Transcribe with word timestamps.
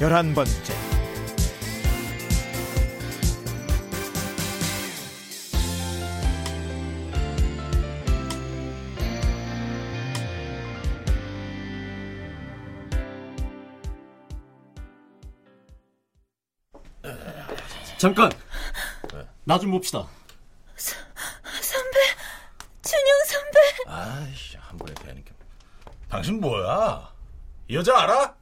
열한 0.00 0.34
번째 0.34 0.74
잠깐 17.98 18.30
나 19.44 19.58
좀 19.58 19.70
봅시다 19.70 20.06
선배, 20.76 21.98
준영 22.82 23.24
선배. 23.26 23.58
아이씨 23.86 24.56
한 24.58 24.76
번에 24.76 24.92
되니까 24.94 25.32
당신 26.08 26.40
뭐야? 26.40 27.12
이 27.68 27.76
여자 27.76 27.98
알아? 28.02 28.35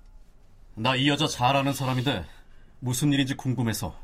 나 0.76 0.96
이 0.96 1.08
여자 1.08 1.26
잘 1.26 1.56
아는 1.56 1.72
사람인데 1.72 2.24
무슨 2.80 3.12
일인지 3.12 3.34
궁금해서 3.34 3.96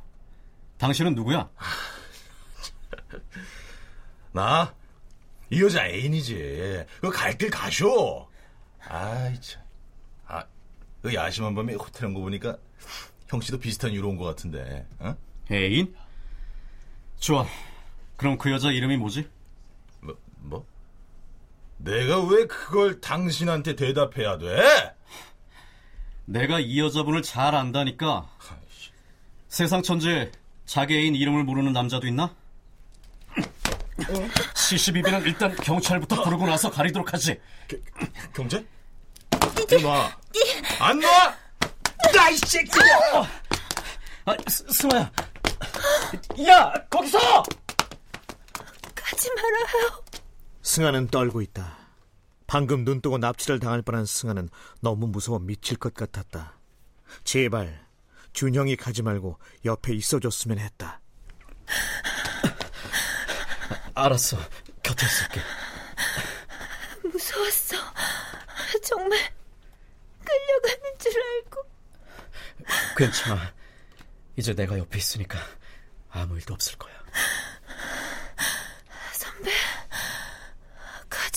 당신은 0.79 1.15
누구야? 1.15 1.49
나? 4.33 4.75
이 5.51 5.61
여자 5.63 5.87
애인이지 5.87 6.87
그 7.01 7.11
갈 7.11 7.37
길 7.37 7.51
가쇼 7.51 8.29
아이 8.89 9.39
참 9.41 9.61
아, 10.27 10.45
그 11.03 11.13
야심한 11.13 11.55
밤에 11.55 11.75
호텔 11.75 12.07
온 12.07 12.15
거 12.15 12.21
보니까 12.21 12.57
형 13.29 13.41
씨도 13.41 13.59
비슷한 13.59 13.91
이유로 13.93 14.09
온 14.11 14.17
것 14.17 14.25
같은데 14.25 14.87
어? 15.01 15.15
애인? 15.51 15.95
좋아 17.19 17.45
그럼 18.17 18.39
그 18.39 18.51
여자 18.53 18.71
이름이 18.71 18.97
뭐지? 18.97 19.29
뭐, 20.01 20.17
뭐? 20.39 20.65
내가 21.79 22.21
왜 22.25 22.47
그걸 22.47 23.01
당신한테 23.01 23.75
대답해야 23.75 24.39
돼? 24.39 24.95
내가 26.31 26.61
이 26.61 26.79
여자분을 26.79 27.23
잘 27.23 27.57
안다니까 27.57 28.31
세상 29.49 29.83
천지에 29.83 30.31
자기 30.65 30.95
애인 30.97 31.17
이름을 31.17 31.43
모르는 31.43 31.73
남자도 31.73 32.07
있나? 32.07 32.33
CCBB는 34.55 35.23
일단 35.25 35.55
경찰부터 35.57 36.23
부르고 36.23 36.47
나서 36.47 36.71
가리도록 36.71 37.13
하지 37.13 37.41
경제? 38.33 38.65
이리 39.69 39.83
놔. 39.83 40.17
안 40.79 41.01
놔! 41.01 41.37
새끼야! 42.47 43.29
아, 44.27 44.37
스, 44.49 44.65
스마야 44.69 45.11
야 46.47 46.73
거기서! 46.89 47.19
가지 48.95 49.29
말아요. 49.35 50.05
승아는 50.63 51.09
떨고 51.09 51.43
있다. 51.43 51.80
방금 52.51 52.85
눈 52.85 53.01
뜨고 53.01 53.17
납치를 53.17 53.61
당할 53.61 53.81
뻔한 53.81 54.05
승아는 54.05 54.49
너무 54.81 55.07
무서워 55.07 55.39
미칠 55.39 55.77
것 55.77 55.95
같았다. 55.95 56.59
제발 57.23 57.87
준형이 58.33 58.75
가지 58.75 59.03
말고 59.03 59.39
옆에 59.65 59.95
있어줬으면 59.95 60.59
했다. 60.59 61.01
알았어 63.95 64.37
곁에 64.83 65.07
있을게 65.07 65.41
무서웠어. 67.05 67.77
정말 68.83 69.33
끌려가는 70.25 70.99
줄 70.99 71.13
알고. 71.23 71.63
괜찮아 72.97 73.55
이제 74.35 74.55
내가 74.55 74.77
옆에 74.77 74.99
있으니까 74.99 75.39
아무 76.11 76.35
일도 76.35 76.55
없을 76.55 76.77
거야 76.79 76.95
선배, 79.13 79.53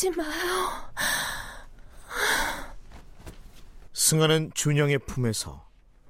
가지 0.04 0.10
마요. 0.18 0.92
승아는 3.94 4.52
준형의 4.54 5.00
품에서 5.00 5.70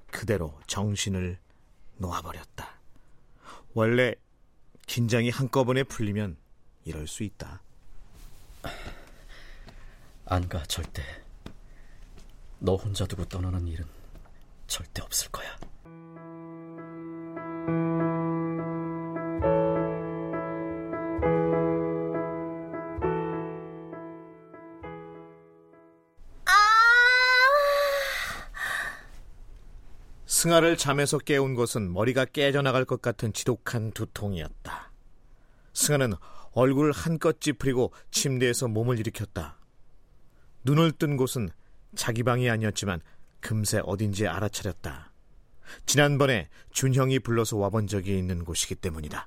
그대로 0.09 0.59
정신을 0.65 1.37
놓아버렸다. 1.97 2.79
원래 3.75 4.15
긴장이 4.87 5.29
한꺼번에 5.29 5.83
풀리면 5.83 6.37
이럴 6.85 7.05
수 7.07 7.21
있다. 7.21 7.61
안 10.25 10.49
가 10.49 10.63
절대 10.63 11.03
너 12.57 12.75
혼자 12.75 13.05
두고 13.05 13.25
떠나는 13.25 13.67
일은 13.67 13.85
절대 14.65 15.03
없을 15.03 15.29
거야 15.29 15.55
승아를 30.43 30.75
잠에서 30.75 31.19
깨운 31.19 31.55
것은 31.55 31.93
머리가 31.93 32.25
깨져나갈 32.25 32.83
것 32.83 33.01
같은 33.01 33.31
지독한 33.31 33.91
두통이었다. 33.91 34.91
승아는 35.71 36.15
얼굴을 36.51 36.91
한껏 36.91 37.39
찌푸리고 37.39 37.93
침대에서 38.11 38.67
몸을 38.67 38.99
일으켰다. 38.99 39.57
눈을 40.65 40.91
뜬 40.91 41.15
곳은 41.15 41.49
자기 41.95 42.23
방이 42.23 42.49
아니었지만 42.49 42.99
금세 43.39 43.79
어딘지 43.85 44.27
알아차렸다. 44.27 45.13
지난번에 45.85 46.49
준형이 46.73 47.19
불러서 47.19 47.55
와본 47.55 47.87
적이 47.87 48.17
있는 48.17 48.43
곳이기 48.43 48.75
때문이다. 48.75 49.25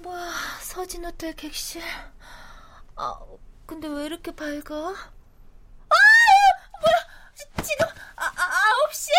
뭐야, 0.00 0.30
서진 0.60 1.06
호텔 1.06 1.34
객실. 1.34 1.80
아, 2.96 3.18
근데 3.64 3.88
왜 3.88 4.04
이렇게 4.04 4.30
밝아? 4.30 4.94
아, 4.94 5.10
지, 7.38 7.44
지금 7.62 7.86
아, 8.16 8.24
아, 8.24 8.42
아홉 8.42 8.92
시? 8.92 9.10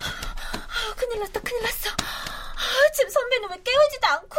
아, 0.00 0.94
큰일 0.96 1.20
났다, 1.20 1.40
큰일 1.40 1.62
났어. 1.62 1.90
아, 1.90 2.90
지금 2.94 3.10
선배는 3.10 3.50
왜 3.50 3.62
깨우지도 3.62 4.06
않고? 4.08 4.36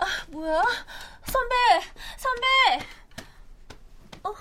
아, 0.00 0.26
뭐야, 0.28 0.62
선배, 1.26 1.54
선배. 2.18 2.86
어, 4.24 4.34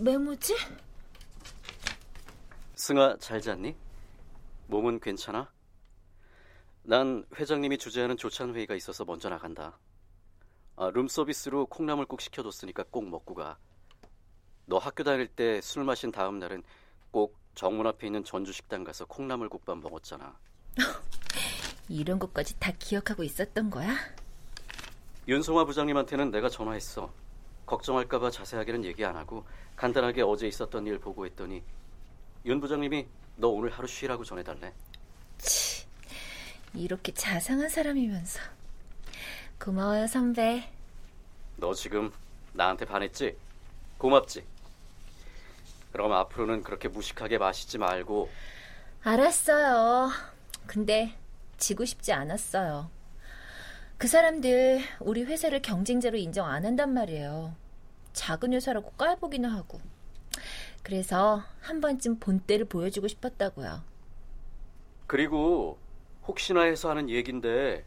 메모지? 0.00 0.56
승아 2.76 3.18
잘 3.18 3.40
잤니? 3.42 3.76
몸은 4.68 5.00
괜찮아? 5.00 5.52
난 6.82 7.26
회장님이 7.38 7.76
주재하는 7.78 8.16
조찬 8.16 8.54
회의가 8.54 8.74
있어서 8.74 9.04
먼저 9.04 9.28
나간다. 9.28 9.78
아, 10.76 10.90
룸 10.90 11.08
서비스로 11.08 11.66
콩나물국 11.66 12.20
시켜뒀으니까 12.20 12.84
꼭 12.90 13.08
먹고 13.08 13.34
가. 13.34 13.58
너 14.66 14.78
학교 14.78 15.04
다닐 15.04 15.26
때 15.28 15.60
술 15.62 15.84
마신 15.84 16.10
다음 16.10 16.38
날은 16.38 16.62
꼭 17.10 17.36
정문 17.54 17.86
앞에 17.86 18.06
있는 18.06 18.24
전주 18.24 18.52
식당 18.52 18.84
가서 18.84 19.04
콩나물 19.06 19.48
국밥 19.48 19.78
먹었잖아. 19.78 20.36
이런 21.88 22.18
것까지 22.18 22.58
다 22.58 22.72
기억하고 22.78 23.22
있었던 23.22 23.70
거야? 23.70 23.94
윤송화 25.28 25.64
부장님한테는 25.64 26.30
내가 26.32 26.48
전화했어. 26.48 27.12
걱정할까봐 27.64 28.30
자세하게는 28.30 28.84
얘기 28.84 29.04
안 29.04 29.16
하고 29.16 29.44
간단하게 29.76 30.22
어제 30.22 30.46
있었던 30.48 30.86
일 30.86 30.98
보고했더니 30.98 31.62
윤 32.44 32.60
부장님이 32.60 33.06
너 33.36 33.48
오늘 33.48 33.70
하루 33.70 33.86
쉬라고 33.86 34.24
전해달래. 34.24 34.72
이렇게 36.74 37.12
자상한 37.12 37.68
사람이면서. 37.68 38.40
고마워요, 39.58 40.06
선배. 40.06 40.70
너 41.56 41.72
지금 41.72 42.12
나한테 42.52 42.84
반했지? 42.84 43.36
고맙지? 43.98 44.44
그럼 45.92 46.12
앞으로는 46.12 46.62
그렇게 46.62 46.88
무식하게 46.88 47.38
마시지 47.38 47.78
말고 47.78 48.28
알았어요. 49.02 50.10
근데 50.66 51.16
지고 51.58 51.84
싶지 51.84 52.12
않았어요. 52.12 52.90
그 53.98 54.08
사람들 54.08 54.80
우리 55.00 55.22
회사를 55.24 55.62
경쟁자로 55.62 56.18
인정 56.18 56.46
안 56.46 56.66
한단 56.66 56.92
말이에요. 56.92 57.54
작은 58.12 58.52
회사라고 58.52 58.90
깔보기는 58.92 59.48
하고. 59.48 59.80
그래서 60.82 61.42
한 61.60 61.80
번쯤 61.80 62.18
본때를 62.18 62.66
보여주고 62.66 63.08
싶었다고요. 63.08 63.82
그리고 65.06 65.78
혹시나 66.26 66.62
해서 66.62 66.90
하는 66.90 67.08
얘긴데 67.08 67.84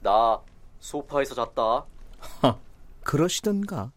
나 0.00 0.40
소파에서 0.80 1.34
잤다. 1.34 1.86
그러시던가. 3.04 3.92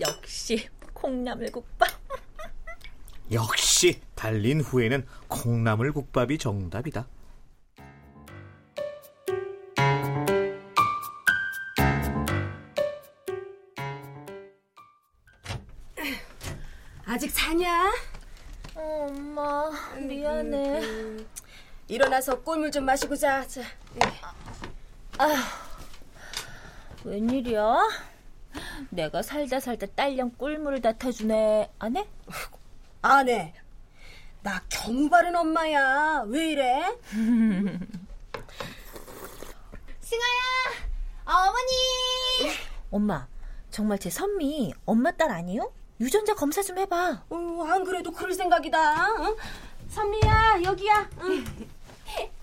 역시 0.00 0.68
콩나물국밥. 0.92 1.88
역시 3.32 4.00
달린 4.14 4.60
후에는 4.60 5.06
콩나물국밥이 5.28 6.38
정답이다. 6.38 7.06
아직 17.06 17.32
자냐? 17.32 17.92
어, 18.74 19.06
엄마 19.08 19.70
미안해. 19.96 21.24
일어나서 21.86 22.40
꿀물 22.42 22.70
좀 22.72 22.84
마시고 22.84 23.14
자. 23.14 23.46
자. 23.46 23.62
웬일이야? 27.04 28.13
내가 28.90 29.22
살다 29.22 29.60
살다 29.60 29.86
딸령 29.94 30.32
꿀물을 30.38 30.80
다 30.80 30.92
타주네. 30.92 31.70
안 31.78 31.96
해? 31.96 32.06
안 33.02 33.28
해. 33.28 33.54
나 34.42 34.62
경우 34.68 35.08
바른 35.08 35.34
엄마야. 35.34 36.24
왜 36.26 36.50
이래? 36.50 36.96
승아야, 40.00 40.84
어머니. 41.24 42.54
엄마, 42.90 43.26
정말 43.70 43.98
제 43.98 44.10
선미 44.10 44.74
엄마 44.84 45.10
딸 45.12 45.30
아니요? 45.30 45.72
유전자 46.00 46.34
검사 46.34 46.62
좀 46.62 46.78
해봐. 46.78 47.24
어, 47.30 47.64
안 47.68 47.84
그래도 47.84 48.10
그럴 48.12 48.34
생각이다. 48.34 49.12
어? 49.12 49.36
선미야, 49.88 50.60
여기야. 50.64 51.08
응. 51.22 51.44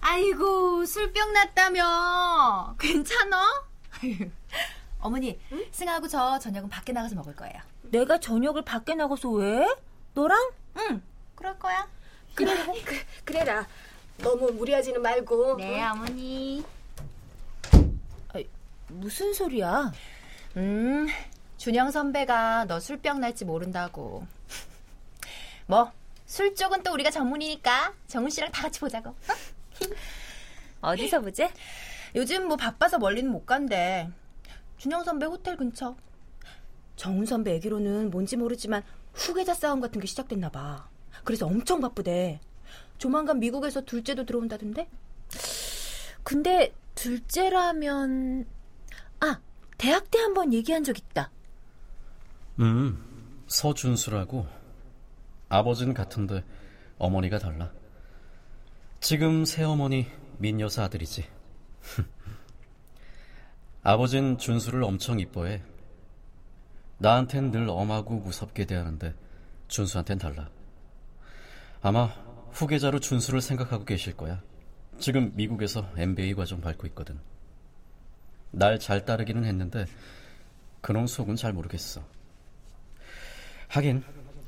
아이고 0.00 0.84
술병 0.86 1.32
났다며. 1.32 2.74
괜찮아? 2.78 3.64
어머니, 5.00 5.38
승아하고 5.72 6.08
저 6.08 6.38
저녁은 6.38 6.68
밖에 6.68 6.92
나가서 6.92 7.14
먹을 7.14 7.34
거예요. 7.34 7.54
내가 7.82 8.18
저녁을 8.18 8.62
밖에 8.62 8.94
나가서 8.94 9.30
왜? 9.30 9.66
너랑? 10.14 10.50
응, 10.78 11.02
그럴 11.34 11.58
거야. 11.58 11.88
그래, 12.34 12.54
그, 12.84 12.94
그래라. 13.24 13.66
너무 14.18 14.52
무리하지는 14.52 15.00
말고. 15.00 15.56
네, 15.56 15.82
어머니. 15.82 16.64
무슨 18.92 19.32
소리야? 19.32 19.92
음, 20.56 21.06
준영 21.58 21.92
선배가 21.92 22.64
너 22.66 22.80
술병 22.80 23.20
날지 23.20 23.44
모른다고. 23.44 24.26
뭐, 25.66 25.92
술 26.26 26.54
쪽은 26.56 26.82
또 26.82 26.92
우리가 26.92 27.10
전문이니까 27.10 27.94
정훈 28.08 28.30
씨랑 28.30 28.50
다 28.50 28.62
같이 28.62 28.80
보자고. 28.80 29.14
어디서 30.80 31.20
보지? 31.20 31.48
요즘 32.16 32.48
뭐 32.48 32.56
바빠서 32.56 32.98
멀리는 32.98 33.30
못 33.30 33.46
간대. 33.46 34.08
준영 34.80 35.04
선배 35.04 35.26
호텔 35.26 35.58
근처. 35.58 35.94
정훈 36.96 37.26
선배 37.26 37.52
얘기로는 37.52 38.10
뭔지 38.10 38.34
모르지만 38.38 38.82
후계자 39.12 39.52
싸움 39.52 39.78
같은 39.80 40.00
게 40.00 40.06
시작됐나 40.06 40.48
봐. 40.48 40.88
그래서 41.22 41.46
엄청 41.46 41.80
바쁘대. 41.82 42.40
조만간 42.96 43.38
미국에서 43.40 43.82
둘째도 43.82 44.24
들어온다던데? 44.24 44.88
근데 46.22 46.74
둘째라면 46.94 48.46
아 49.20 49.38
대학 49.76 50.10
때 50.10 50.18
한 50.18 50.32
번 50.32 50.54
얘기한 50.54 50.82
적 50.82 50.96
있다. 50.98 51.30
음, 52.60 53.42
서준수라고. 53.48 54.46
아버지는 55.50 55.92
같은데 55.92 56.42
어머니가 56.96 57.38
달라. 57.38 57.70
지금 59.00 59.44
새어머니 59.44 60.06
민여사 60.38 60.84
아들이지. 60.84 61.26
아버진 63.82 64.36
준수를 64.36 64.82
엄청 64.84 65.20
이뻐해. 65.20 65.62
나한텐 66.98 67.50
늘 67.50 67.68
엄하고 67.68 68.16
무섭게 68.18 68.66
대하는데 68.66 69.14
준수한텐 69.68 70.18
달라. 70.18 70.50
아마 71.80 72.12
후계자로 72.52 73.00
준수를 73.00 73.40
생각하고 73.40 73.84
계실 73.84 74.16
거야. 74.16 74.42
지금 74.98 75.32
미국에서 75.34 75.90
MBA 75.96 76.34
과정 76.34 76.60
밟고 76.60 76.86
있거든. 76.88 77.18
날 78.50 78.78
잘 78.78 79.04
따르기는 79.04 79.44
했는데 79.44 79.86
그놈 80.82 81.06
속은 81.06 81.36
잘 81.36 81.52
모르겠어. 81.52 82.04
하긴 83.68 84.02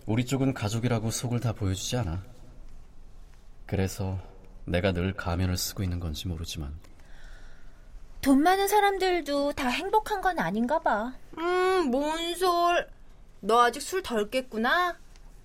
우리 0.05 0.27
쪽은 0.27 0.53
가족이라고 0.53 1.11
속을 1.11 1.41
다 1.41 1.53
보여주지 1.53 1.97
않아. 1.97 2.23
그래서 3.65 4.21
내가 4.67 4.93
늘 4.93 5.15
가면을 5.15 5.57
쓰고 5.57 5.83
있는 5.83 6.01
건지 6.01 6.29
모르지만 6.29 6.75
돈 8.23 8.43
많은 8.43 8.69
사람들도 8.69 9.53
다 9.55 9.69
행복한 9.69 10.21
건 10.21 10.39
아닌가 10.39 10.79
봐. 10.79 11.13
음, 11.39 11.91
뭔 11.91 12.35
솔. 12.37 12.89
너 13.41 13.63
아직 13.63 13.81
술 13.83 14.03
덜 14.03 14.31
깼구나? 14.31 14.97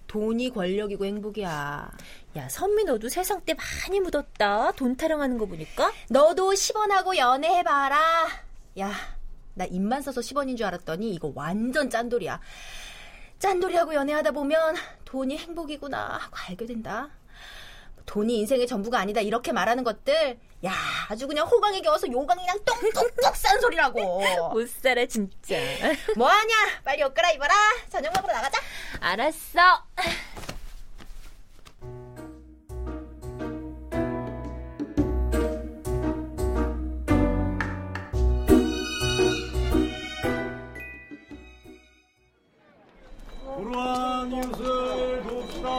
돈이 0.06 0.52
권력이고 0.52 1.04
행복이야. 1.04 1.92
야 2.38 2.50
선미 2.50 2.84
너도 2.86 3.10
세상 3.10 3.42
때 3.42 3.56
많이 3.56 4.00
묻었다. 4.00 4.72
돈 4.74 4.96
타령하는 4.96 5.38
거 5.40 5.48
보니까. 5.48 5.92
너도 6.10 6.52
10원하고 6.52 7.18
연애해봐라. 7.18 8.28
야, 8.80 8.92
나 9.56 9.66
입만 9.66 10.04
써서 10.04 10.22
10원인 10.22 10.56
줄 10.56 10.68
알았더니 10.68 11.10
이거 11.12 11.32
완전 11.36 11.90
짠돌이야. 11.90 12.40
짠돌이하고 13.40 13.96
연애하다 13.96 14.32
보면 14.32 14.76
돈이 15.04 15.36
행복이구나 15.38 16.20
하고 16.22 16.36
알게 16.48 16.68
된다. 16.68 17.10
돈이 18.08 18.40
인생의 18.40 18.66
전부가 18.66 19.00
아니다 19.00 19.22
이렇게 19.22 19.52
말하는 19.52 19.84
것들 19.84 20.40
야 20.66 20.72
아주 21.10 21.28
그냥 21.28 21.46
호강에 21.46 21.82
겨워서 21.82 22.10
요강이랑 22.10 22.58
똥똥똥 22.66 23.34
싼 23.36 23.60
소리라고 23.62 24.24
못 24.54 24.68
살아 24.70 25.06
진짜. 25.06 25.56
뭐하냐 26.18 26.54
빨리 26.84 27.04
옷 27.04 27.14
갈아입어라 27.14 27.54
저녁 27.90 28.12
먹으러 28.14 28.34
나가자 28.34 28.60
알았어. 29.02 29.84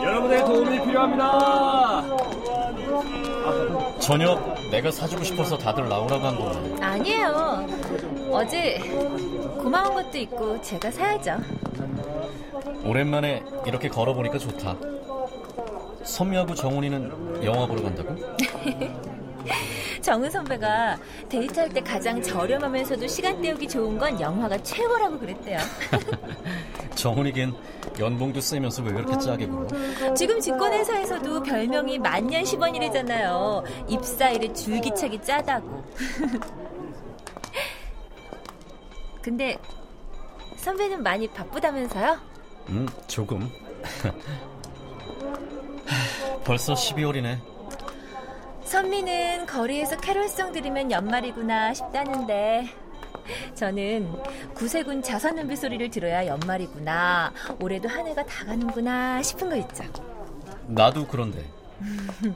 여러분의 0.04 0.44
도움이 0.44 0.84
필요합니다. 0.84 1.47
저녁 4.08 4.58
내가 4.70 4.90
사주고 4.90 5.22
싶어서 5.22 5.58
다들 5.58 5.86
나오라고 5.86 6.26
한 6.26 6.38
거네. 6.38 6.82
아니에요. 6.82 7.66
어제 8.30 8.78
고마운 9.58 9.92
것도 9.92 10.16
있고 10.16 10.58
제가 10.62 10.90
사야죠. 10.90 11.36
오랜만에 12.84 13.42
이렇게 13.66 13.86
걸어보니까 13.86 14.38
좋다. 14.38 14.78
선미하고 16.04 16.54
정훈이는 16.54 17.44
영화 17.44 17.66
보러 17.66 17.82
간다고? 17.82 18.16
정은 20.00 20.30
선배가 20.30 20.96
데이트할 21.28 21.68
때 21.68 21.82
가장 21.82 22.22
저렴하면서도 22.22 23.06
시간 23.08 23.42
때우기 23.42 23.68
좋은 23.68 23.98
건 23.98 24.18
영화가 24.18 24.56
최고라고 24.62 25.18
그랬대요. 25.18 25.58
정훈이겐 26.98 27.54
연봉도 28.00 28.40
세면서 28.40 28.82
왜 28.82 28.92
그렇게 28.92 29.16
짜게 29.18 29.46
굴어? 29.46 29.68
지금 30.14 30.40
증권회사에서도 30.40 31.42
별명이 31.44 32.00
만년 32.00 32.42
10원이래잖아요. 32.42 33.62
입사일에 33.88 34.52
줄기차게 34.52 35.20
짜다고. 35.20 35.84
근데 39.22 39.56
선배는 40.56 41.00
많이 41.02 41.28
바쁘다면서요? 41.28 42.18
음, 42.70 42.88
조금. 43.06 43.48
벌써 46.44 46.74
12월이네. 46.74 47.38
선미는 48.64 49.46
거리에서 49.46 49.96
캐롤송 49.98 50.52
들으면 50.52 50.90
연말이구나 50.90 51.74
싶다는데 51.74 52.68
저는 53.54 54.12
구세군 54.54 55.02
자선은비 55.02 55.56
소리를 55.56 55.90
들어야 55.90 56.26
연말이구나 56.26 57.32
올해도 57.60 57.88
한 57.88 58.06
해가 58.06 58.24
다 58.24 58.44
가는구나 58.46 59.22
싶은 59.22 59.50
거 59.50 59.56
있죠. 59.56 59.84
나도 60.66 61.06
그런데. 61.06 61.44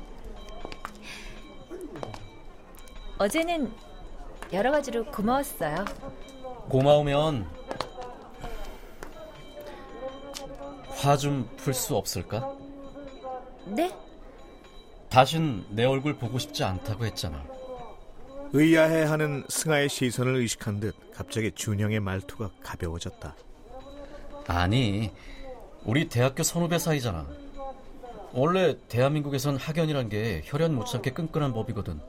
어제는 3.18 3.72
여러 4.52 4.70
가지로 4.70 5.04
고마웠어요. 5.06 5.84
고마우면 6.68 7.46
화 10.96 11.16
좀 11.16 11.48
풀 11.56 11.74
수 11.74 11.96
없을까? 11.96 12.52
네? 13.66 13.92
다신 15.08 15.64
내 15.70 15.84
얼굴 15.84 16.16
보고 16.16 16.38
싶지 16.38 16.62
않다고 16.64 17.04
했잖아. 17.06 17.42
의아해하는 18.54 19.44
승아의 19.48 19.88
시선을 19.88 20.36
의식한 20.36 20.80
듯 20.80 20.94
갑자기 21.14 21.50
준영의 21.52 22.00
말투가 22.00 22.50
가벼워졌다. 22.62 23.34
아니, 24.46 25.10
우리 25.84 26.08
대학교 26.08 26.42
선후배 26.42 26.78
사이잖아. 26.78 27.26
원래 28.34 28.76
대한민국에선 28.88 29.56
학연이란 29.56 30.08
게 30.10 30.42
혈연 30.44 30.74
못참게 30.74 31.12
끈끈한 31.12 31.52
법이거든. 31.54 32.00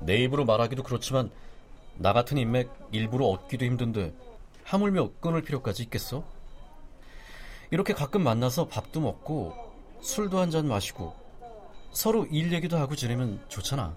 내 0.00 0.18
입으로 0.18 0.44
말하기도 0.44 0.84
그렇지만 0.84 1.30
나 1.96 2.12
같은 2.12 2.38
인맥 2.38 2.70
일부러 2.92 3.26
얻기도 3.26 3.64
힘든데 3.64 4.14
하물며 4.62 5.10
끊을 5.20 5.42
필요까지 5.42 5.82
있겠어? 5.84 6.24
이렇게 7.72 7.92
가끔 7.94 8.22
만나서 8.22 8.68
밥도 8.68 9.00
먹고 9.00 9.54
술도 10.02 10.38
한 10.38 10.50
잔 10.50 10.68
마시고 10.68 11.14
서로 11.90 12.26
일 12.26 12.52
얘기도 12.52 12.76
하고 12.76 12.94
지내면 12.94 13.40
좋잖아. 13.48 13.96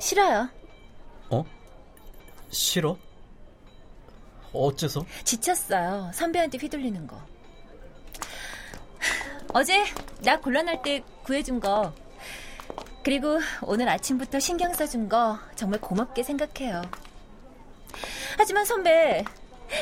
싫어요. 0.00 0.48
어? 1.30 1.44
싫어? 2.50 2.96
어째서? 4.52 5.04
지쳤어요. 5.24 6.10
선배한테 6.12 6.58
휘둘리는 6.58 7.06
거. 7.06 7.20
어제 9.52 9.84
나 10.22 10.40
곤란할 10.40 10.82
때 10.82 11.02
구해준 11.24 11.60
거 11.60 11.92
그리고 13.02 13.40
오늘 13.62 13.88
아침부터 13.88 14.38
신경 14.38 14.72
써준 14.72 15.08
거 15.08 15.38
정말 15.56 15.80
고맙게 15.80 16.22
생각해요. 16.22 16.82
하지만 18.38 18.64
선배 18.64 19.24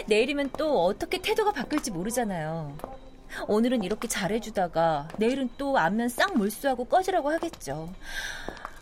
내일이면 0.06 0.50
또 0.56 0.84
어떻게 0.84 1.18
태도가 1.20 1.52
바뀔지 1.52 1.90
모르잖아요. 1.90 2.76
오늘은 3.46 3.84
이렇게 3.84 4.08
잘해주다가 4.08 5.08
내일은 5.18 5.50
또 5.58 5.78
안면 5.78 6.08
싹 6.08 6.36
몰수하고 6.36 6.86
꺼지라고 6.86 7.30
하겠죠. 7.30 7.92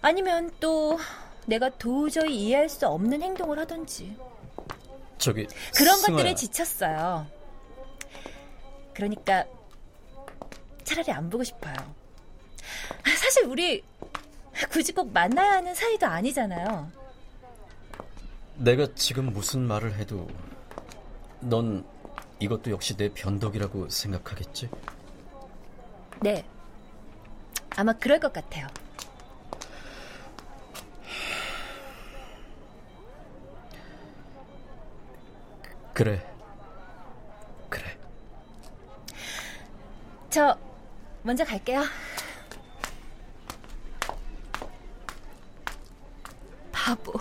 아니면 0.03 0.51
또 0.61 0.99
내가 1.47 1.71
도저히 1.71 2.37
이해할 2.37 2.69
수 2.69 2.87
없는 2.87 3.23
행동을 3.23 3.59
하던지. 3.59 4.17
저기 5.19 5.47
그런 5.75 5.97
승아야. 5.97 6.17
것들에 6.17 6.35
지쳤어요. 6.35 7.27
그러니까 8.95 9.45
차라리 10.85 11.11
안 11.13 11.31
보고 11.31 11.43
싶어요. 11.45 11.75
사실 13.05 13.45
우리 13.45 13.83
굳이 14.71 14.93
꼭 14.93 15.13
만나야 15.13 15.53
하는 15.53 15.75
사이도 15.75 16.07
아니잖아요. 16.07 16.91
내가 18.57 18.89
지금 18.95 19.27
무슨 19.27 19.61
말을 19.61 19.95
해도 19.95 20.29
넌 21.41 21.85
이것도 22.39 22.71
역시 22.71 22.97
내 22.97 23.09
변덕이라고 23.11 23.89
생각하겠지? 23.91 24.69
네. 26.23 26.45
아마 27.77 27.93
그럴 27.93 28.19
것 28.19 28.33
같아요. 28.33 28.67
그래. 35.97 36.23
그래. 37.71 37.85
저 40.29 40.55
먼저 41.23 41.43
갈게요. 41.43 41.85
바보. 46.71 47.15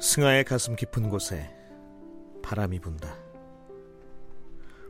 승아의 0.00 0.42
가슴 0.42 0.74
깊은 0.74 1.10
곳에 1.10 1.48
바람이 2.42 2.80
분다. 2.80 3.16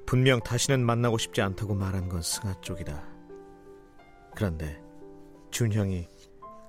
분명 0.07 0.41
다시는 0.41 0.87
만나고 0.87 1.19
싶지 1.19 1.43
않다고 1.43 1.75
말한 1.75 2.09
건 2.09 2.23
승아 2.23 2.63
쪽이다. 2.63 3.14
그런데 4.35 4.83
준형이 5.51 6.09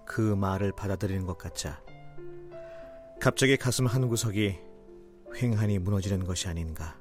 그 0.06 0.22
말을 0.22 0.72
받아들이는 0.72 1.26
것 1.26 1.38
같자 1.38 1.82
갑자기 3.20 3.58
가슴 3.58 3.88
한 3.88 4.08
구석이 4.08 4.60
횡하니 5.36 5.80
무너지는 5.80 6.26
것이 6.26 6.48
아닌가. 6.48 7.00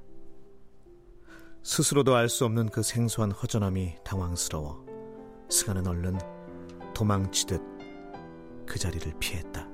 스스로도 1.63 2.15
알 2.15 2.29
수 2.29 2.45
없는 2.45 2.69
그 2.69 2.83
생소한 2.83 3.31
허전함이 3.31 3.97
당황스러워 4.05 4.85
승아는 5.49 5.87
얼른 5.87 6.19
도망치듯 6.95 7.61
그 8.67 8.79
자리를 8.79 9.13
피했다. 9.19 9.74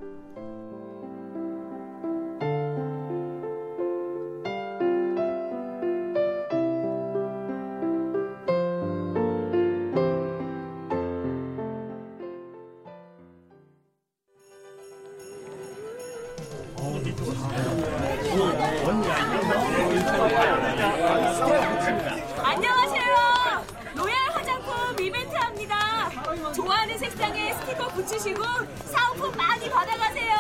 안녕하세요. 22.43 23.65
로얄 23.95 24.17
화장품 24.33 25.01
이벤트 25.01 25.35
합니다. 25.37 26.11
좋아하는 26.55 26.99
색상에 26.99 27.55
스티커 27.55 27.89
붙이시고 27.89 28.43
사은품 28.85 29.33
많이 29.37 29.69
받아가세요. 29.71 30.35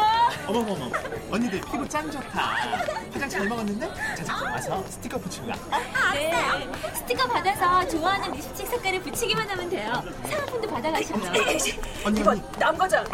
어머머머 0.46 0.90
언니들 1.30 1.60
피부 1.60 1.88
짱 1.88 2.10
좋다 2.10 2.40
화장 3.12 3.28
잘 3.28 3.48
먹었는데? 3.48 3.88
자자 4.16 4.34
와서 4.44 4.84
스티커 4.88 5.18
붙이고 5.18 5.46
가 5.46 5.54
네. 6.12 6.68
스티커 6.94 7.26
받아서 7.28 7.86
좋아하는 7.88 8.32
립스틱 8.32 8.66
색깔을 8.66 9.00
붙이기만 9.02 9.48
하면 9.50 9.70
돼요. 9.70 9.92
사은품도 10.28 10.68
받아가셔요. 10.68 11.20
언니 12.04 12.22
언니 12.22 12.42
남 12.58 12.76
과장. 12.76 13.04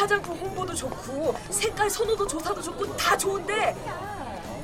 화장품 0.00 0.34
홍보도 0.38 0.74
좋고 0.74 1.34
색깔 1.50 1.90
선호도 1.90 2.26
조사도 2.26 2.62
좋고 2.62 2.96
다 2.96 3.14
좋은데 3.18 3.76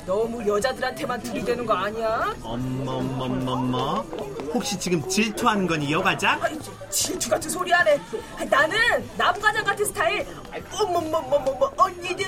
너무 0.03 0.45
여자들한테만 0.47 1.21
들이대는 1.21 1.63
거 1.65 1.73
아니야? 1.75 2.33
엄머머머머 2.41 4.01
혹시 4.53 4.79
지금 4.79 5.07
질투하는 5.07 5.67
거니 5.67 5.91
여과장? 5.91 6.39
질투 6.89 7.29
같은 7.29 7.49
소리 7.51 7.71
안 7.73 7.85
해. 7.87 7.99
나는 8.49 8.77
남 9.15 9.39
과장 9.39 9.63
같은 9.63 9.85
스타일. 9.85 10.25
어머머머머머 10.73 11.71
언니들 11.77 12.25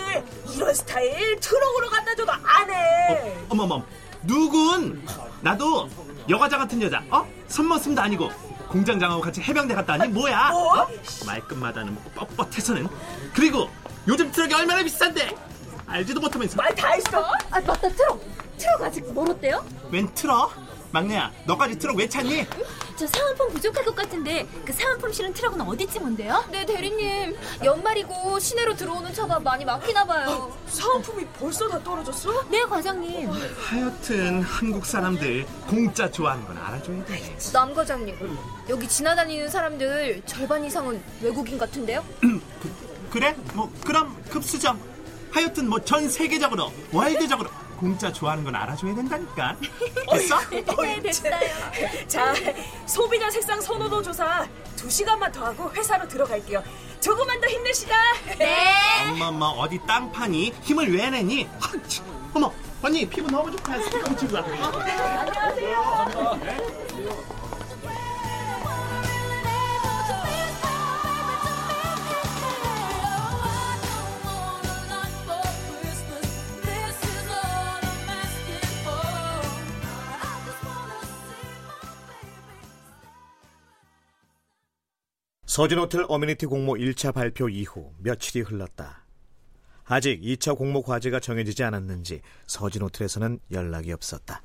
이런 0.54 0.74
스타일 0.76 1.40
트럭으로 1.40 1.90
갖다 1.90 2.14
줘도 2.14 2.32
안 2.32 2.70
해. 2.70 3.34
어머머 3.50 3.82
누군? 4.22 5.04
나도 5.42 5.90
여과장 6.30 6.60
같은 6.60 6.80
여자 6.82 7.02
어? 7.10 7.26
선머슴도 7.48 8.02
아니고 8.02 8.30
공장장하고 8.70 9.22
같이 9.22 9.42
해병대 9.42 9.74
갔다 9.76 9.94
왔니 9.94 10.08
뭐야? 10.14 10.50
뭐? 10.52 10.80
어? 10.82 10.88
말끝마다는 11.26 11.98
뻣뻣해서는 12.16 12.88
그리고 13.34 13.70
요즘 14.08 14.32
트럭이 14.32 14.54
얼마나 14.54 14.84
비싼데 14.84 15.36
알지도 15.88 16.20
못하면서 16.22 16.56
말 16.58 16.74
다 16.76 16.90
했어? 16.90 17.20
아 17.52 17.60
맞다 17.60 17.90
트럭. 17.90 18.22
트럭 18.58 18.82
아직 18.84 19.14
멀었대요? 19.14 19.66
웬 19.92 20.14
트럭? 20.14 20.52
막내야 20.92 21.32
너까지 21.46 21.78
트럭 21.78 21.98
왜 21.98 22.08
찾니? 22.10 22.46
저 22.98 23.08
사은품 23.08 23.50
부족할 23.54 23.86
것 23.86 23.96
같은데 23.96 24.46
그 24.66 24.74
사은품 24.74 25.12
실은 25.14 25.32
트럭은 25.34 25.62
어디쯤 25.62 26.04
온대요? 26.04 26.44
네, 26.52 26.66
대리님. 26.66 27.36
연말이고 27.64 28.40
시내로 28.40 28.76
들어오는 28.76 29.14
차가 29.14 29.40
많이 29.40 29.64
막히나 29.64 30.04
봐요. 30.06 30.54
사은품이 30.68 31.26
벌써 31.40 31.68
다 31.70 31.82
떨어졌어? 31.84 32.44
네 32.50 32.62
과장님. 32.64 33.30
하여튼 33.58 34.42
한국 34.42 34.86
사람들 34.86 35.46
공짜 35.68 36.10
좋아하는 36.12 36.46
건 36.46 36.58
알아줘야 36.58 37.06
돼 37.06 37.38
남 37.54 37.74
과장님, 37.74 38.16
여기 38.70 38.88
지나다니는 38.88 39.50
사람들 39.50 40.22
절반 40.26 40.64
이상은 40.66 41.02
외국인 41.22 41.58
같은데요? 41.58 42.04
그래? 43.10 43.36
뭐 43.54 43.72
그럼 43.86 44.16
급수정. 44.30 44.80
하여튼 45.32 45.70
뭐 45.70 45.80
전 45.80 46.10
세계적으로 46.10 46.72
월드적으로 46.92 47.50
공짜 47.80 48.12
좋아하는 48.12 48.44
건 48.44 48.54
알아줘야 48.56 48.94
된다니까. 48.94 49.56
됐어? 50.12 50.38
네 50.50 51.02
됐어요. 51.02 51.32
자 52.08 52.34
소비자 52.86 53.30
색상 53.30 53.62
선호도 53.62 54.02
조사 54.04 54.46
두 54.76 54.90
시간만 54.90 55.32
더 55.32 55.46
하고 55.46 55.72
회사로 55.72 56.08
들어갈게요. 56.08 56.62
조금만 57.00 57.40
더 57.40 57.48
힘내시다. 57.48 57.96
네. 58.38 59.10
엄마 59.10 59.28
엄마 59.28 59.46
어디 59.48 59.80
땅파니? 59.88 60.54
힘을 60.62 60.94
왜 60.94 61.10
내니? 61.10 61.48
아, 61.62 61.72
참. 61.88 62.06
어머 62.34 62.52
언니 62.82 63.08
피부 63.08 63.32
너무 63.32 63.50
좋다. 63.52 63.82
스티커 63.82 64.10
붙이고 64.10 64.34
가. 64.34 64.44
서진호텔 85.60 86.06
어메니티 86.08 86.46
공모 86.46 86.76
1차 86.76 87.14
발표 87.14 87.50
이후 87.50 87.92
며칠이 87.98 88.46
흘렀다. 88.46 89.04
아직 89.84 90.22
2차 90.22 90.58
공모 90.58 90.82
과제가 90.82 91.20
정해지지 91.20 91.66
않았는지 91.66 92.22
서진호텔에서는 92.48 93.40
연락이 93.52 93.92
없었다. 93.92 94.42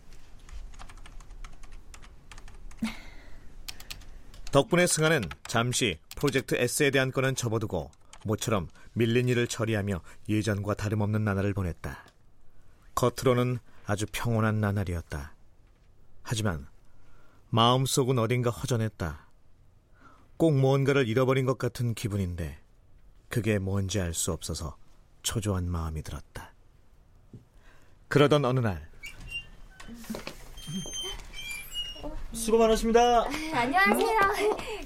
덕분에 4.51 4.89
승아는 4.89 5.23
잠시 5.47 6.01
프로젝트 6.17 6.57
S에 6.57 6.91
대한 6.91 7.13
건은 7.13 7.37
접어두고 7.37 7.93
모처럼 8.25 8.67
밀린 8.95 9.29
일을 9.29 9.47
처리하며 9.47 10.01
예전과 10.29 10.75
다름없는 10.75 11.23
나날을 11.23 11.55
보냈다. 11.55 12.07
겉으로는 12.97 13.61
아주 13.87 14.07
평온한 14.11 14.61
나날이었다. 14.61 15.33
하지만 16.25 16.67
마음속은 17.51 18.19
어딘가 18.19 18.51
허전했다. 18.51 19.24
꼭 20.37 20.57
뭔가를 20.59 21.09
잃어버린 21.09 21.47
것 21.47 21.59
같은 21.59 21.95
기분인데 21.95 22.59
그게 23.29 23.59
뭔지 23.59 24.01
알 24.01 24.15
수 24.15 24.33
없어서 24.33 24.77
초조한 25.23 25.69
마음이 25.71 26.03
들었다. 26.03 26.53
그러던 28.09 28.45
어느 28.45 28.61
날 28.61 28.89
수고 32.33 32.59
많으십니다. 32.59 33.25
안녕하세요. 33.55 34.19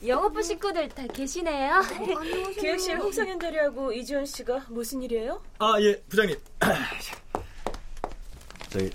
영업부 0.06 0.42
식구들 0.42 0.88
다 0.90 1.06
계시네요. 1.08 1.82
기획실 2.60 2.98
홍상현 2.98 3.38
대리하고 3.38 3.92
이지원 3.92 4.26
씨가 4.26 4.66
무슨 4.68 5.02
일이에요? 5.02 5.42
아, 5.58 5.74
예, 5.80 6.00
부장님. 6.02 6.36
저희 8.70 8.90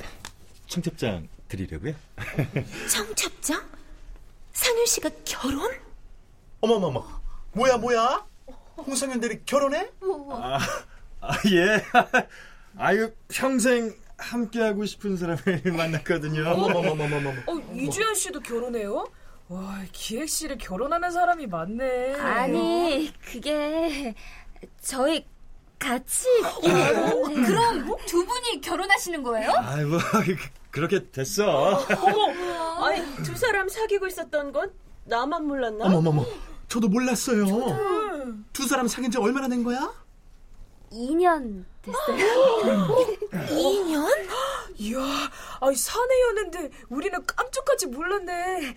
청첩장 0.68 1.28
드리려고요. 1.50 1.94
청첩장? 2.90 3.68
상윤 4.54 4.86
씨가 4.86 5.10
결혼? 5.26 5.72
어머머머. 6.68 7.06
뭐야, 7.52 7.76
뭐야? 7.78 8.26
홍성현 8.78 9.20
대리 9.20 9.44
결혼해? 9.46 9.90
아, 10.32 10.60
아, 11.20 11.34
예. 11.52 11.84
아유, 12.80 13.12
평생 13.28 13.94
함께하고 14.18 14.86
싶은 14.86 15.18
사람을 15.18 15.62
만났거든요. 15.76 16.50
어머머머머머. 16.50 17.30
어, 17.48 17.60
이주연 17.76 18.16
씨도 18.16 18.40
결혼해요? 18.40 19.06
와, 19.50 19.82
기획실에 19.92 20.56
결혼하는 20.56 21.12
사람이 21.12 21.48
많네. 21.48 22.16
아니, 22.16 23.14
그게 23.22 24.16
저희 24.82 25.26
같이 25.78 26.28
그럼 27.46 27.86
두 28.08 28.26
분이 28.26 28.62
결혼하시는 28.62 29.22
거예요? 29.22 29.52
아이고, 29.58 29.90
뭐, 29.90 30.00
그렇게 30.72 31.12
됐어. 31.12 31.86
어머, 31.98 32.86
아니 32.86 33.06
두 33.24 33.36
사람 33.36 33.68
사귀고 33.68 34.08
있었던 34.08 34.54
건 34.54 34.72
나만 35.04 35.46
몰랐나? 35.46 35.86
어머머머, 35.86 36.26
저도 36.74 36.88
몰랐어요. 36.88 37.46
두 38.52 38.68
사람 38.68 38.88
사귄 38.88 39.12
지 39.12 39.20
얼마나 39.20 39.48
된 39.48 39.64
거야? 39.64 39.94
2년 40.92 41.64
됐어요. 41.84 42.88
2년? 43.32 44.10
이야, 44.78 45.00
아니 45.62 45.76
사내였는데 45.76 46.72
우리는 46.90 47.24
깜짝까지 47.28 47.86
몰랐네. 47.88 48.76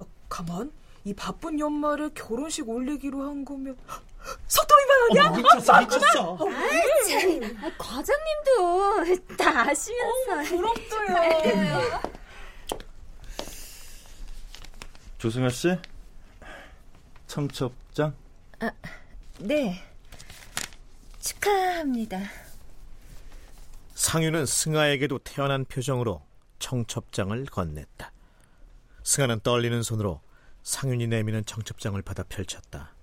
어, 0.00 0.06
가만, 0.28 0.72
이 1.04 1.14
바쁜 1.14 1.60
연말에 1.60 2.08
결혼식 2.14 2.68
올리기로 2.68 3.22
한 3.22 3.44
거면 3.44 3.76
석동이만 4.48 4.96
아니야? 5.10 5.26
어머, 5.28 5.36
미쳤어, 5.36 5.80
미쳤어. 5.82 6.34
아, 6.34 6.38
참. 7.08 7.58
아, 7.62 7.70
과장님도 7.78 9.36
다 9.38 9.68
아시면서. 9.68 10.42
부럽어요. 10.56 12.00
조승아 15.18 15.48
씨, 15.48 15.78
청첩장. 17.26 18.14
아, 18.60 18.70
네. 19.38 19.82
축하합니다. 21.20 22.20
상윤은 23.94 24.46
승아에게도 24.46 25.18
태어난 25.20 25.64
표정으로 25.64 26.22
청첩장을 26.58 27.44
건넸다. 27.46 28.10
승아는 29.02 29.40
떨리는 29.40 29.82
손으로 29.82 30.20
상윤이 30.62 31.06
내미는 31.08 31.44
청첩장을 31.44 32.00
받아 32.02 32.22
펼쳤다. 32.24 32.94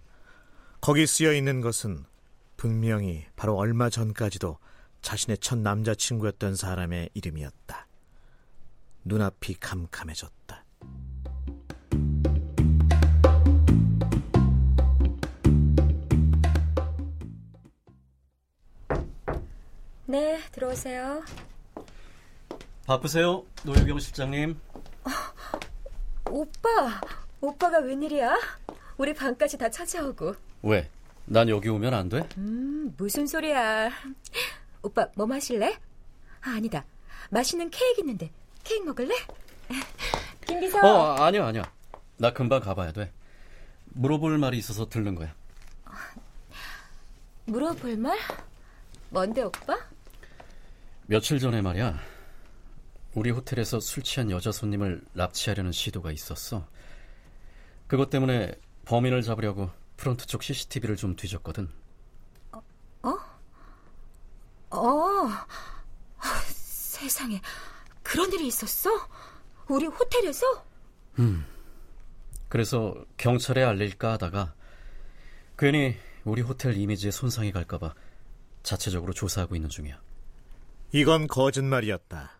거기 0.81 1.07
쓰여 1.07 1.33
있는 1.33 1.61
것은 1.61 2.05
분명히 2.57 3.25
바로 3.35 3.55
얼마 3.55 3.89
전까지도 3.89 4.57
자신의 5.01 5.37
첫 5.39 5.57
남자친구였던 5.59 6.55
사람의 6.55 7.09
이름이었다. 7.13 7.87
눈앞이 9.05 9.55
캄캄해졌다. 9.59 10.62
네, 20.13 20.39
들어오세요. 20.51 21.23
바쁘세요, 22.85 23.43
노유경 23.63 23.97
실장님. 23.97 24.59
오빠, 26.29 27.01
오빠가 27.41 27.79
웬일이야? 27.79 28.37
우리 28.97 29.15
방까지 29.15 29.57
다 29.57 29.71
차지하고. 29.71 30.35
왜? 30.61 30.87
난 31.25 31.49
여기 31.49 31.67
오면 31.69 31.95
안 31.95 32.09
돼? 32.09 32.29
음, 32.37 32.93
무슨 32.95 33.25
소리야. 33.25 33.89
오빠, 34.83 35.07
뭐 35.15 35.25
마실래? 35.25 35.79
아, 36.41 36.51
아니다. 36.57 36.85
맛있는 37.31 37.71
케이크 37.71 38.01
있는데. 38.01 38.29
케이크 38.63 38.85
먹을래? 38.85 39.15
김 40.45 40.59
비서. 40.59 40.77
어, 40.77 41.13
아니야, 41.23 41.47
아니야. 41.47 41.63
나 42.17 42.31
금방 42.31 42.59
가봐야 42.59 42.91
돼. 42.91 43.11
물어볼 43.85 44.37
말이 44.37 44.59
있어서 44.59 44.87
들른 44.87 45.15
거야. 45.15 45.33
물어볼 47.45 47.97
말? 47.97 48.15
뭔데, 49.09 49.41
오빠? 49.41 49.91
며칠 51.05 51.39
전에 51.39 51.61
말이야. 51.61 51.99
우리 53.13 53.29
호텔에서 53.29 53.79
술 53.79 54.03
취한 54.03 54.31
여자 54.31 54.51
손님을 54.51 55.03
납치하려는 55.13 55.71
시도가 55.71 56.11
있었어. 56.11 56.67
그것 57.87 58.09
때문에 58.09 58.53
범인을 58.85 59.21
잡으려고 59.21 59.69
프론트 59.97 60.25
쪽 60.27 60.43
CCTV를 60.43 60.95
좀 60.95 61.15
뒤졌거든. 61.15 61.69
어? 62.51 63.17
어. 64.71 65.29
세상에. 66.47 67.41
그런 68.01 68.31
일이 68.31 68.47
있었어? 68.47 68.89
우리 69.67 69.85
호텔에서? 69.85 70.65
음. 71.19 71.45
그래서 72.47 72.95
경찰에 73.17 73.63
알릴까 73.63 74.13
하다가 74.13 74.53
괜히 75.57 75.97
우리 76.23 76.41
호텔 76.41 76.77
이미지에 76.77 77.11
손상이 77.11 77.51
갈까봐 77.51 77.93
자체적으로 78.63 79.13
조사하고 79.13 79.55
있는 79.55 79.69
중이야. 79.69 79.99
이건 80.95 81.25
거짓말이었다. 81.25 82.39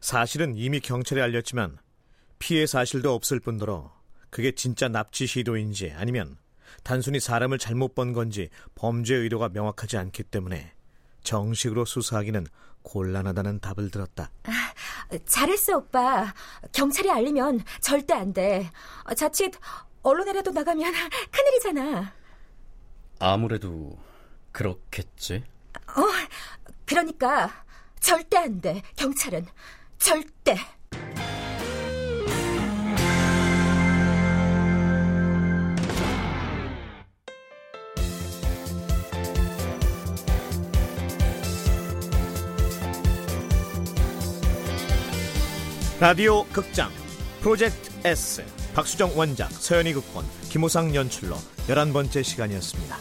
사실은 0.00 0.56
이미 0.56 0.80
경찰에 0.80 1.20
알렸지만 1.20 1.76
피해 2.38 2.66
사실도 2.66 3.12
없을 3.12 3.40
뿐더러 3.40 3.92
그게 4.30 4.52
진짜 4.52 4.88
납치 4.88 5.26
시도인지 5.26 5.92
아니면 5.94 6.38
단순히 6.82 7.20
사람을 7.20 7.58
잘못 7.58 7.94
본 7.94 8.14
건지 8.14 8.48
범죄 8.74 9.14
의도가 9.14 9.50
명확하지 9.50 9.98
않기 9.98 10.22
때문에 10.24 10.72
정식으로 11.22 11.84
수사하기는 11.84 12.46
곤란하다는 12.84 13.60
답을 13.60 13.90
들었다. 13.90 14.30
아, 14.44 14.72
잘했어, 15.26 15.76
오빠. 15.76 16.32
경찰에 16.72 17.10
알리면 17.10 17.60
절대 17.82 18.14
안 18.14 18.32
돼. 18.32 18.70
자칫 19.14 19.52
언론에라도 20.02 20.52
나가면 20.52 20.90
큰일이잖아. 21.30 22.14
아무래도 23.18 23.98
그렇겠지. 24.52 25.44
어, 25.96 26.02
그러니까 26.88 27.50
절대 28.00 28.38
안 28.38 28.60
돼. 28.62 28.80
경찰은 28.96 29.46
절대. 29.98 30.56
라디오 46.00 46.44
극장 46.52 46.90
프로젝트 47.40 47.90
S 48.06 48.44
박수정 48.72 49.18
원작 49.18 49.50
서연이 49.50 49.92
극본 49.92 50.24
김호상 50.48 50.94
연출로 50.94 51.34
11번째 51.66 52.22
시간이었습니다. 52.22 52.96